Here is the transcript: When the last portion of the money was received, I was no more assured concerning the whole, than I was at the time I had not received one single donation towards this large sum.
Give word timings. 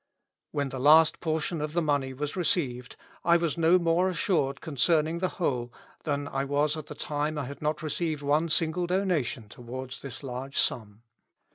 When 0.49 0.69
the 0.69 0.79
last 0.79 1.19
portion 1.19 1.61
of 1.61 1.73
the 1.73 1.81
money 1.83 2.11
was 2.11 2.35
received, 2.35 2.95
I 3.23 3.37
was 3.37 3.55
no 3.55 3.77
more 3.77 4.09
assured 4.09 4.59
concerning 4.59 5.19
the 5.19 5.27
whole, 5.37 5.71
than 6.05 6.27
I 6.27 6.43
was 6.43 6.75
at 6.75 6.87
the 6.87 6.95
time 6.95 7.37
I 7.37 7.45
had 7.45 7.61
not 7.61 7.83
received 7.83 8.23
one 8.23 8.49
single 8.49 8.87
donation 8.87 9.47
towards 9.47 10.01
this 10.01 10.23
large 10.23 10.57
sum. 10.57 11.03